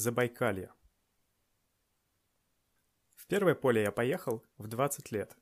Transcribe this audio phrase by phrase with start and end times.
[0.00, 0.72] Забайкалье.
[3.16, 5.36] В первое поле я поехал в 20 лет.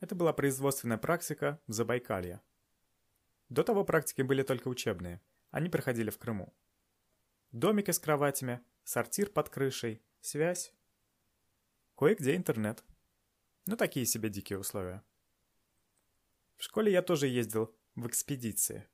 [0.00, 2.40] Это была производственная практика в Забайкалье.
[3.50, 5.20] До того практики были только учебные.
[5.50, 6.54] Они проходили в Крыму.
[7.52, 10.72] Домики с кроватями, сортир под крышей, связь.
[11.94, 12.82] Кое-где интернет.
[13.66, 15.04] Ну, такие себе дикие условия.
[16.56, 18.88] В школе я тоже ездил в экспедиции.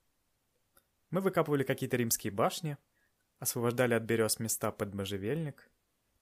[1.10, 2.76] Мы выкапывали какие-то римские башни,
[3.40, 5.70] освобождали от берез места под можжевельник,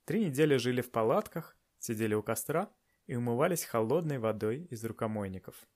[0.04, 2.72] три недели жили в палатках, сидели у костра
[3.06, 5.68] и умывались холодной водой из рукомойников.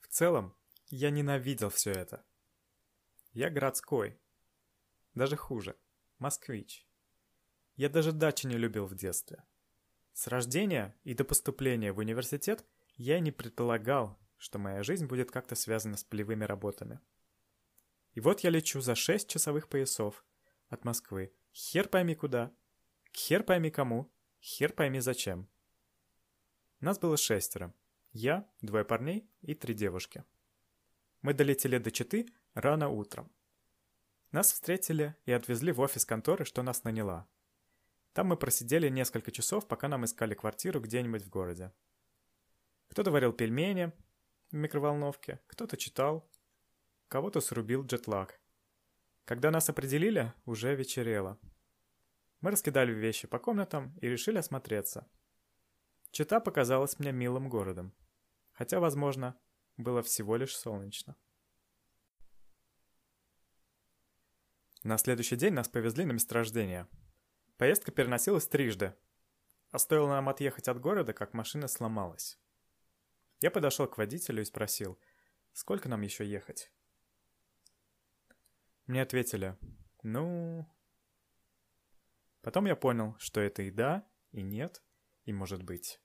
[0.00, 0.54] В целом,
[0.88, 2.24] я ненавидел все это.
[3.32, 4.20] Я городской.
[5.14, 5.76] Даже хуже.
[6.18, 6.86] Москвич.
[7.76, 9.44] Я даже дачи не любил в детстве.
[10.12, 15.54] С рождения и до поступления в университет я не предполагал, что моя жизнь будет как-то
[15.54, 17.00] связана с полевыми работами.
[18.18, 20.24] И вот я лечу за 6 часовых поясов
[20.70, 21.32] от Москвы.
[21.54, 22.52] Хер пойми куда.
[23.12, 24.12] Хер пойми кому.
[24.40, 25.48] Хер пойми зачем.
[26.80, 27.72] Нас было шестеро.
[28.10, 30.24] Я, двое парней и три девушки.
[31.22, 33.30] Мы долетели до Читы рано утром.
[34.32, 37.28] Нас встретили и отвезли в офис конторы, что нас наняла.
[38.14, 41.72] Там мы просидели несколько часов, пока нам искали квартиру где-нибудь в городе.
[42.88, 43.92] Кто-то варил пельмени
[44.50, 46.28] в микроволновке, кто-то читал,
[47.08, 48.40] кого-то срубил джетлаг.
[49.24, 51.38] Когда нас определили, уже вечерело.
[52.40, 55.08] Мы раскидали вещи по комнатам и решили осмотреться.
[56.10, 57.92] Чита показалась мне милым городом.
[58.52, 59.38] Хотя, возможно,
[59.76, 61.16] было всего лишь солнечно.
[64.82, 66.86] На следующий день нас повезли на месторождение.
[67.56, 68.94] Поездка переносилась трижды.
[69.70, 72.38] А стоило нам отъехать от города, как машина сломалась.
[73.40, 74.98] Я подошел к водителю и спросил,
[75.52, 76.72] сколько нам еще ехать?
[78.88, 79.54] Мне ответили,
[80.02, 80.66] ну...
[82.40, 84.82] Потом я понял, что это и да, и нет,
[85.26, 86.00] и может быть.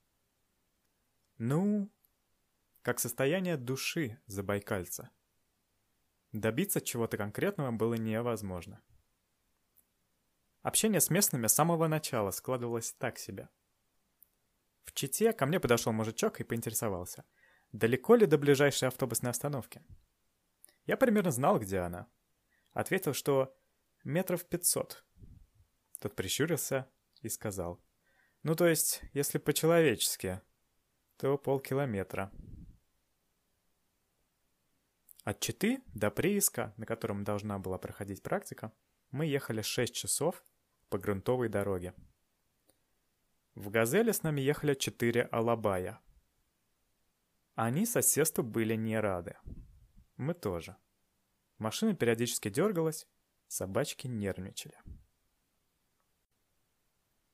[1.38, 1.90] Ну,
[2.82, 5.12] как состояние души забайкальца.
[6.34, 8.84] Добиться чего-то конкретного было невозможно.
[10.62, 13.48] Общение с местными с самого начала складывалось так себе.
[14.84, 17.24] В Чите ко мне подошел мужичок и поинтересовался,
[17.72, 19.82] далеко ли до ближайшей автобусной остановки.
[20.86, 22.10] Я примерно знал, где она.
[22.74, 23.56] Ответил, что
[24.04, 25.06] метров пятьсот.
[26.00, 26.90] Тот прищурился
[27.22, 27.82] и сказал,
[28.42, 30.42] ну то есть, если по-человечески,
[31.18, 32.32] то полкилометра.
[35.24, 38.74] От Читы до прииска, на котором должна была проходить практика,
[39.12, 40.44] мы ехали 6 часов
[40.90, 41.94] по грунтовой дороге.
[43.56, 46.02] В «Газели» с нами ехали 4 алабая.
[47.56, 49.38] Они соседству были не рады.
[50.18, 50.76] Мы тоже.
[51.64, 53.08] Машина периодически дергалась,
[53.48, 54.78] собачки нервничали.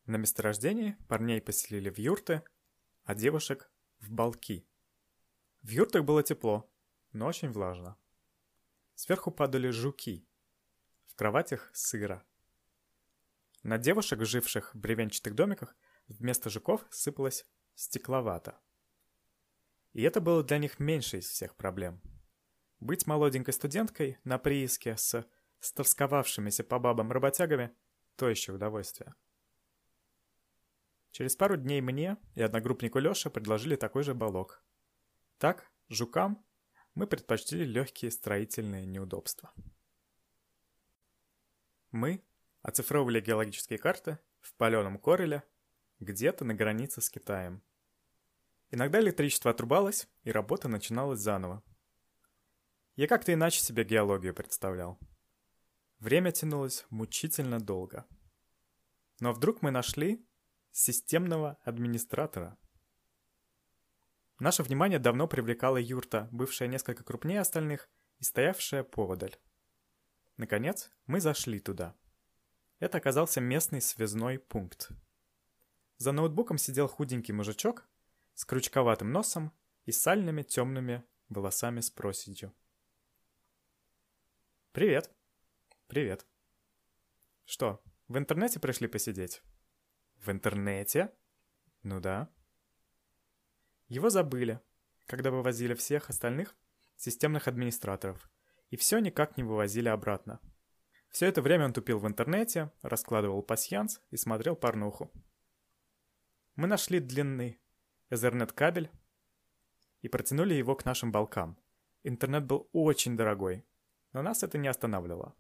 [0.06, 2.44] На месторождении парней поселили в юрты,
[3.06, 4.70] а девушек— в балки.
[5.64, 6.72] В юртах было тепло,
[7.12, 7.98] но очень влажно.
[8.94, 10.30] Сверху падали жуки.
[11.08, 12.24] В кроватях сыро.
[13.64, 15.76] На девушек, живших в бревенчатых домиках,
[16.08, 18.62] вместо жуков сыпалась стекловата.
[19.94, 22.00] И это было для них меньше из всех проблем.
[22.80, 25.26] Быть молоденькой студенткой на прииске с
[25.60, 27.72] стосковавшимися по бабам работягами–
[28.20, 29.16] то еще удовольствие.
[31.12, 34.62] Через пару дней мне и одногруппнику Лёше предложили такой же балок.
[35.38, 36.46] Так, жукам
[36.96, 39.54] мы предпочли легкие строительные неудобства.
[41.92, 42.22] Мы
[42.62, 45.44] оцифровывали геологические карты в паленом Кореле
[46.02, 47.64] где-то на границе с Китаем.
[48.70, 51.64] Иногда электричество отрубалось, и работа начиналась заново.
[53.00, 55.00] Я как-то иначе себе геологию представлял.
[56.00, 58.06] Время тянулось мучительно долго.
[59.22, 60.28] Но вдруг мы нашли
[60.72, 62.58] системного администратора–
[64.40, 67.90] Наше внимание давно привлекала юрта, бывшая несколько крупнее остальных
[68.20, 69.38] и стоявшая поводаль.
[70.38, 71.96] Наконец, мы зашли туда.
[72.80, 74.90] Это оказался местный связной пункт.
[75.98, 77.86] За ноутбуком сидел худенький мужичок
[78.34, 79.52] с крючковатым носом
[79.86, 82.54] и сальными темными волосами с проседью.
[84.80, 85.12] «Привет!»
[85.88, 86.26] «Привет!»
[87.44, 89.44] «Что, в интернете пришли посидеть?»
[90.16, 91.14] «В интернете?»
[91.84, 92.30] «Ну да»,
[93.90, 94.62] его забыли,
[95.06, 96.56] когда вывозили всех остальных
[96.96, 98.32] системных администраторов,
[98.70, 100.40] и все никак не вывозили обратно.
[101.10, 105.12] Все это время он тупил в интернете, раскладывал пасьянс и смотрел порнуху.
[106.56, 107.60] Мы нашли длинный
[108.10, 108.90] Ethernet-кабель
[110.04, 111.60] и протянули его к нашим балкам.
[112.04, 113.66] Интернет был очень дорогой,
[114.14, 115.36] но нас это не останавливало.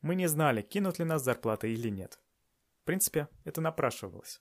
[0.00, 2.20] Мы не знали, кинут ли нас зарплаты или нет.
[2.82, 4.40] В принципе, это напрашивалось.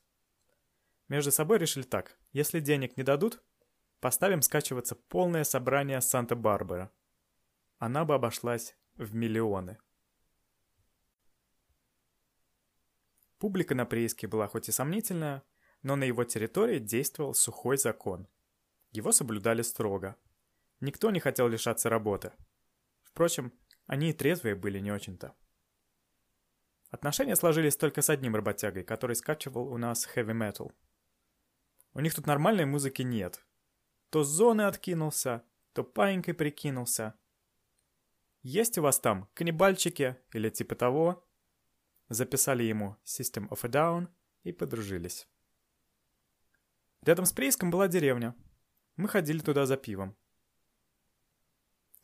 [1.08, 2.18] Между собой решили так.
[2.32, 3.44] Если денег не дадут,
[4.00, 6.92] поставим скачиваться полное собрание Санта-Барбара.
[7.78, 9.78] Она бы обошлась в миллионы.
[13.38, 15.44] Публика на прииске была хоть и сомнительная,
[15.84, 18.28] но на его территории действовал сухой закон.
[18.92, 20.16] Его соблюдали строго.
[20.80, 22.32] Никто не хотел лишаться работы.
[23.16, 23.54] Впрочем,
[23.86, 25.34] они и трезвые были не очень-то.
[26.90, 30.74] Отношения сложились только с одним работягой, который скачивал у нас metal.
[31.94, 33.46] У них тут нормальной музыки нет.
[34.10, 37.14] То с зоны откинулся, то паинькой прикинулся.
[38.42, 41.26] Есть у вас там каннибальчики или типа того?
[42.10, 44.10] Записали ему System of a Down
[44.44, 45.26] и подружились.
[47.02, 48.36] Рядом с прииском была деревня.
[48.98, 50.18] Мы ходили туда за пивом.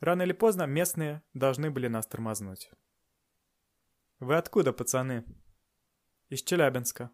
[0.02, 2.72] Рано или поздно местные должны были нас тормознуть.
[4.18, 5.24] «Вы откуда, пацаны?»
[6.28, 7.12] «Из Челябинска».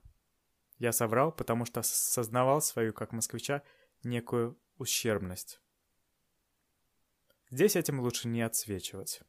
[0.79, 3.63] Я соврал, потому что сознавал свою, как москвича,
[4.05, 5.61] некую ущербность.
[7.51, 9.21] Здесь этим лучше не отсвечивать.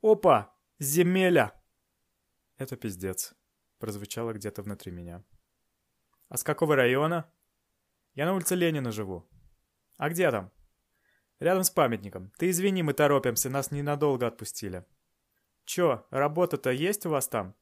[0.00, 0.56] «Опа!
[0.78, 1.52] Земеля!»
[2.56, 3.34] «Это пиздец»,—
[3.78, 5.22] прозвучало где-то внутри меня.
[6.30, 7.30] «А с какого района?»
[8.14, 9.28] «Я на улице Ленина живу».
[9.98, 10.50] «А где там?»
[11.38, 12.32] «Рядом с памятником.
[12.38, 14.84] Ты извини, мы торопимся, нас ненадолго отпустили».
[15.66, 17.56] Чё, работа-то есть у вас там?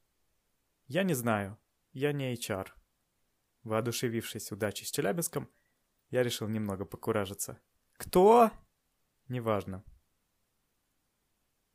[0.87, 1.59] Я не знаю.
[1.93, 2.69] Я не HR.
[3.62, 5.50] Воодушевившись удачей с Челябинском,
[6.11, 7.59] я решил немного покуражиться.
[7.97, 8.50] Кто?
[9.29, 9.82] Неважно.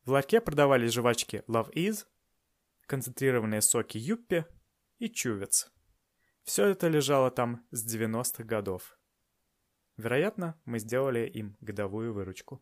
[0.05, 2.05] В ларьке продавались жвачки Love Is,
[2.85, 4.45] концентрированные соки Юппи
[4.99, 5.71] и Чувец.
[6.43, 8.98] Все это лежало там с 90-х годов.
[9.99, 12.61] Вероятно, мы сделали им годовую выручку.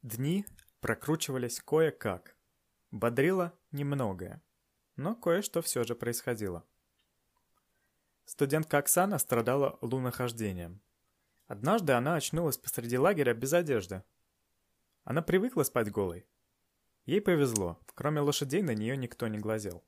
[0.00, 0.46] Дни
[0.80, 2.34] прокручивались кое-как.
[2.90, 4.42] Бодрило немногое,
[4.96, 6.64] но кое-что все же происходило.
[8.24, 10.80] Студентка Оксана страдала лунохождением.
[11.46, 14.02] Однажды она очнулась посреди лагеря без одежды.
[15.04, 16.26] Она привыкла спать голой.
[17.04, 19.84] Ей повезло, кроме лошадей на нее никто не глазел.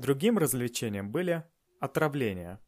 [0.00, 1.44] Другим развлечением были
[1.78, 2.58] отравления.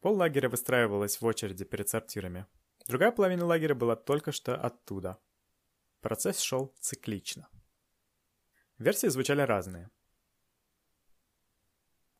[0.00, 2.46] Пол лагеря выстраивалось в очереди перед сортирами.
[2.86, 5.18] Другая половина лагеря была только что оттуда.
[6.00, 7.48] Процесс шел циклично.
[8.78, 9.90] Версии звучали разные.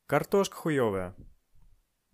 [0.06, 1.14] Картошка хуёвая.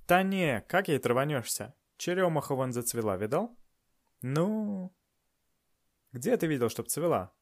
[0.06, 1.74] Та не, как ей траванешься?
[1.96, 3.56] Черемаха вон зацвела, видал?
[4.20, 4.94] Ну...
[6.12, 7.32] Где ты видел, чтоб цвела?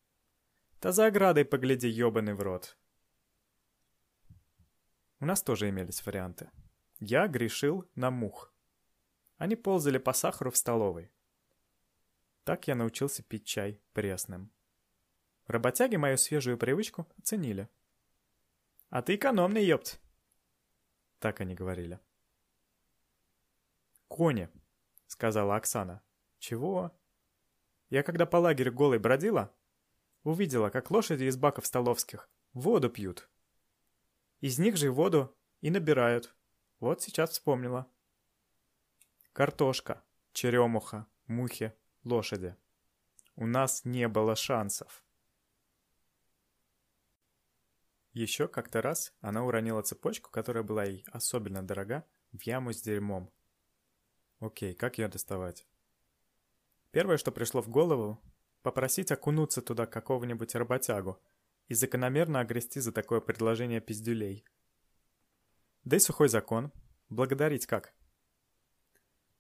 [0.78, 2.78] Та за оградой погляди, ёбаный в рот.
[5.20, 6.50] У нас тоже имелись варианты.
[7.00, 8.52] Я грешил на мух.
[9.36, 11.10] Они ползали по сахару в столовой.
[12.44, 14.50] Так я научился пить чай пресным.
[15.46, 17.68] Работяги мою свежую привычку оценили.
[18.90, 20.00] «А ты экономный, ёпт!»
[21.18, 22.00] Так они говорили.
[24.08, 24.48] «Кони»,—
[25.06, 26.02] сказала Оксана.
[26.38, 26.92] «Чего?»
[27.90, 29.54] Я когда по лагерю голой бродила,
[30.22, 33.28] увидела, как лошади из баков столовских воду пьют.
[34.40, 36.34] Из них же воду и набирают.
[36.78, 37.90] Вот сейчас вспомнила.
[39.32, 41.72] Картошка, черемуха, мухи,
[42.04, 42.56] лошади.
[43.34, 45.04] У нас не было шансов.
[48.12, 53.32] Еще как-то раз она уронила цепочку, которая была ей особенно дорога, в яму с дерьмом.
[54.38, 55.66] Окей, как ее доставать?
[56.92, 58.20] Первое, что пришло в голову,
[58.62, 61.20] попросить окунуться туда какого-нибудь работягу
[61.68, 64.44] и закономерно огрести за такое предложение пиздюлей.
[65.84, 66.72] Да и сухой закон.
[67.08, 67.94] Благодарить как?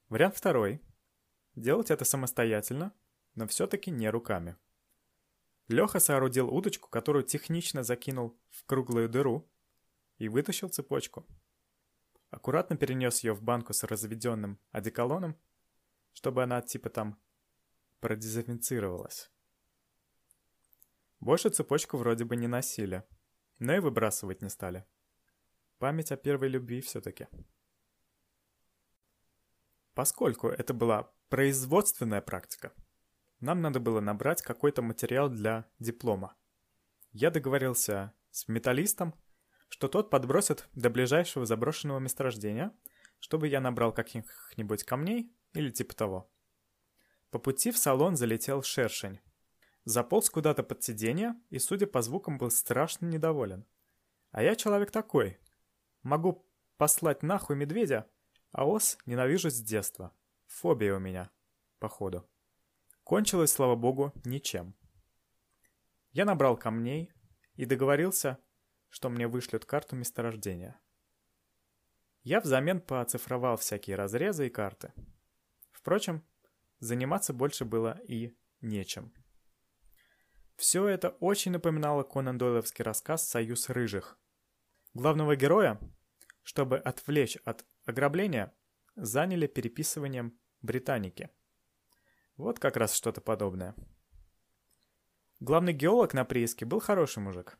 [0.08, 0.80] Вариант второй.
[1.54, 2.94] Делать это самостоятельно,
[3.34, 4.56] но все-таки не руками.
[5.68, 9.50] Леха соорудил удочку, которую технично закинул в круглую дыру
[10.16, 11.26] и вытащил цепочку.
[12.30, 15.36] Аккуратно перенес ее в банку с разведенным одеколоном,
[16.12, 17.20] чтобы она типа там
[18.00, 19.30] продезинфицировалась.
[21.20, 23.04] Больше цепочку вроде бы не носили,
[23.58, 24.84] но и выбрасывать не стали.
[25.78, 27.28] Память о первой любви все-таки.
[29.94, 32.72] Поскольку это была производственная практика,
[33.40, 36.36] нам надо было набрать какой-то материал для диплома.
[37.12, 39.14] Я договорился с металлистом,
[39.68, 42.72] что тот подбросит до ближайшего заброшенного месторождения,
[43.18, 46.30] чтобы я набрал каких-нибудь камней или типа того.
[47.30, 49.20] По пути в салон залетел шершень.
[49.88, 53.64] Заполз куда-то под сиденье и, судя по звукам, был страшно недоволен.
[54.32, 55.38] А я человек такой.
[56.02, 58.06] Могу послать нахуй медведя,
[58.52, 60.12] а ос ненавижу с детства.
[60.44, 61.30] Фобия у меня,
[61.78, 62.28] походу.
[63.02, 64.74] Кончилось, слава богу, ничем.
[66.12, 67.10] Я набрал камней
[67.54, 68.36] и договорился,
[68.90, 70.78] что мне вышлют карту месторождения.
[72.24, 74.92] Я взамен пооцифровал всякие разрезы и карты.
[75.70, 76.22] Впрочем,
[76.78, 79.14] заниматься больше было и нечем.
[80.58, 84.18] Все это очень напоминало Конан Дойловский рассказ «Союз рыжих».
[84.92, 85.78] Главного героя,
[86.42, 88.52] чтобы отвлечь от ограбления,
[88.96, 91.30] заняли переписыванием британики.
[92.36, 93.76] Вот как раз что-то подобное.
[95.38, 97.56] Главный геолог на прииске был хороший мужик.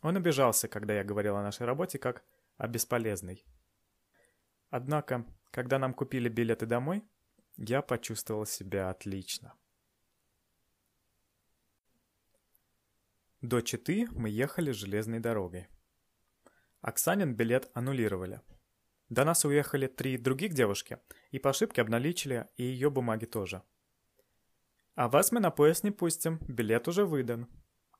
[0.00, 2.24] Он обижался, когда я говорил о нашей работе как
[2.56, 3.44] о бесполезной.
[4.70, 7.04] Однако, когда нам купили билеты домой,
[7.58, 9.52] я почувствовал себя отлично.
[13.42, 15.68] До Читы мы ехали железной дорогой.
[16.82, 18.42] Оксанин билет аннулировали.
[19.08, 20.98] До нас уехали три других девушки,
[21.30, 23.62] и по ошибке обналичили и ее бумаги тоже.
[24.94, 27.48] А вас мы на поезд не пустим, билет уже выдан.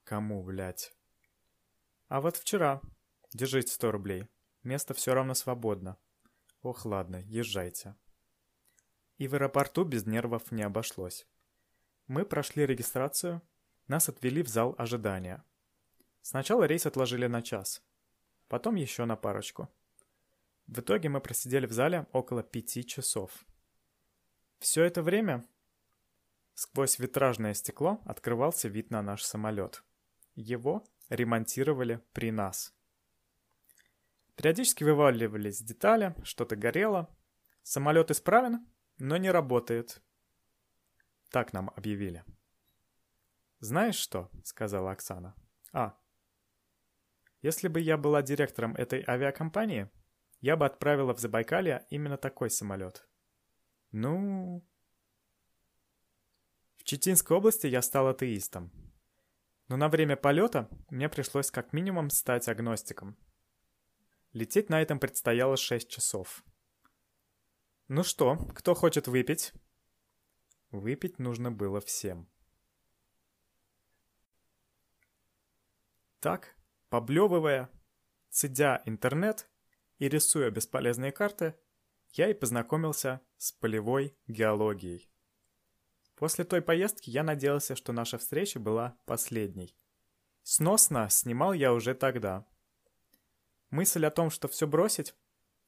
[0.05, 0.95] Кому, блядь?
[2.09, 2.83] А вот вчера.
[3.33, 4.29] Держите 100 рублей.
[4.63, 5.97] Место все равно свободно.
[6.61, 7.97] Ох, ладно, езжайте.
[9.17, 11.27] И в аэропорту без нервов не обошлось.
[12.09, 13.41] Мы прошли регистрацию,
[13.91, 15.45] нас отвели в зал ожидания.
[16.23, 17.83] Сначала рейс отложили на час,
[18.49, 19.69] потом еще на парочку.
[20.69, 23.45] В итоге мы просидели в зале около пяти часов.
[24.61, 25.45] Все это время
[26.55, 29.83] сквозь витражное стекло открывался вид на наш самолет.
[30.37, 32.73] Его ремонтировали при нас.
[34.37, 37.09] Периодически вываливались детали, что-то горело.
[37.65, 38.65] Самолет исправен,
[38.99, 40.01] но не работает.
[41.31, 42.25] Так нам объявили.
[43.61, 45.35] «Знаешь что?»— сказала Оксана.
[45.73, 45.97] «А,
[47.43, 49.89] если бы я была директором этой авиакомпании,
[50.41, 53.09] я бы отправила в Забайкалье именно такой самолет.
[53.93, 54.67] Ну...
[56.77, 58.73] В Читинской области я стал атеистом.
[59.69, 63.17] Но на время полета мне пришлось как минимум стать агностиком.
[64.33, 66.45] Лететь на этом предстояло 6 часов.
[67.89, 69.53] Ну что, кто хочет выпить?
[70.71, 72.29] Выпить нужно было всем.
[76.21, 76.55] Так,
[76.91, 77.71] поблевывая,
[78.29, 79.49] цедя интернет
[79.99, 81.55] и рисуя бесполезные карты,
[82.13, 85.11] я и познакомился с полевой геологией.
[86.17, 89.75] После той поездки я надеялся, что наша встреча была последней.
[90.43, 92.47] Сносно снимал я уже тогда.
[93.71, 95.15] Мысль о том, что все бросить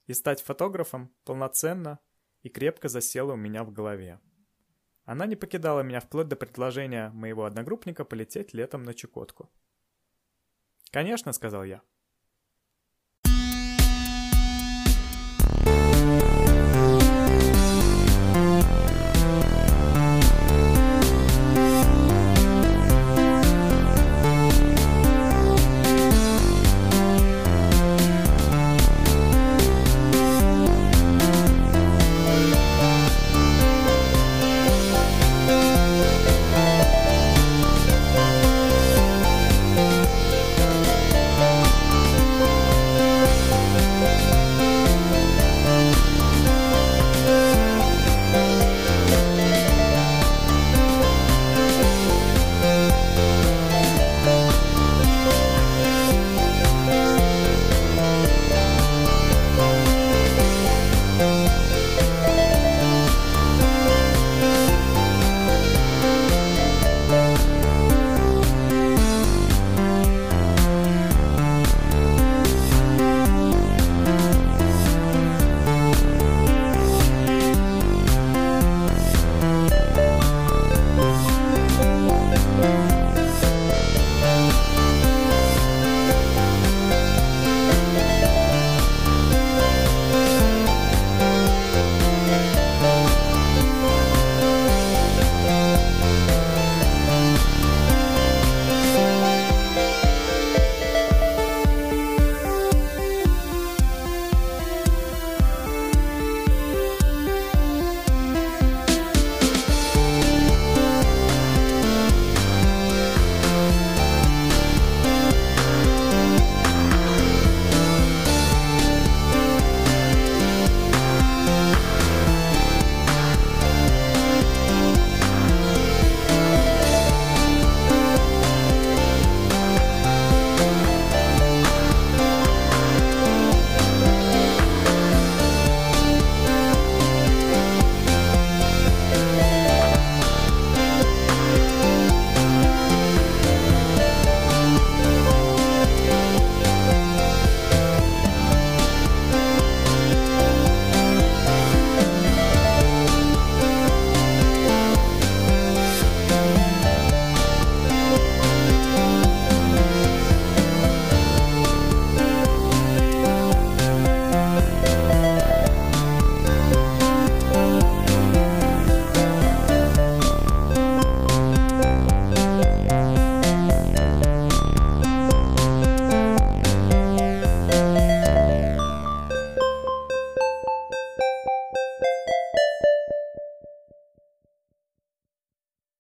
[0.07, 1.99] и стать фотографом полноценно
[2.43, 4.21] и крепко засела у меня в голове.
[5.05, 9.51] Она не покидала меня вплоть до предложения моего одногруппника полететь летом на Чукотку.
[10.93, 11.83] «Конечно»,— сказал я.